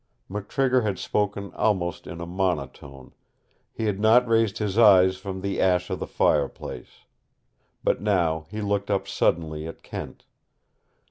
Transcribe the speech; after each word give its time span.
McTrigger 0.31 0.81
had 0.83 0.97
spoken 0.97 1.53
almost 1.53 2.07
in 2.07 2.19
a 2.21 2.25
monotone. 2.25 3.13
He 3.71 3.85
had 3.85 3.99
not 3.99 4.27
raised 4.27 4.57
his 4.57 4.75
eyes 4.75 5.15
from 5.17 5.41
the 5.41 5.61
ash 5.61 5.91
of 5.91 5.99
the 5.99 6.07
fireplace. 6.07 7.05
But 7.83 8.01
now 8.01 8.47
he 8.49 8.61
looked 8.61 8.89
up 8.89 9.07
suddenly 9.07 9.67
at 9.67 9.83
Kent. 9.83 10.25